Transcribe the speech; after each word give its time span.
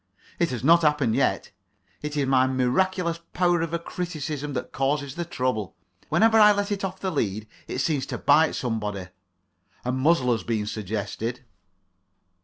It 0.39 0.49
has 0.49 0.63
not 0.63 0.81
happened 0.81 1.13
yet. 1.15 1.51
It 2.01 2.17
is 2.17 2.25
my 2.25 2.47
miraculous 2.47 3.19
power 3.33 3.61
of 3.61 3.85
criticism 3.85 4.53
that 4.53 4.71
causes 4.71 5.13
the 5.13 5.25
trouble. 5.25 5.75
Whenever 6.09 6.39
I 6.39 6.51
let 6.53 6.71
it 6.71 6.83
off 6.83 6.99
the 6.99 7.11
lead 7.11 7.47
it 7.67 7.77
seems 7.81 8.07
to 8.07 8.17
bite 8.17 8.55
somebody; 8.55 9.09
a 9.85 9.91
muzzle 9.91 10.31
has 10.31 10.43
been 10.43 10.65
suggested. 10.65 11.45